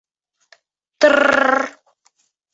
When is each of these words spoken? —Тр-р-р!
—Тр-р-р! 0.99 1.61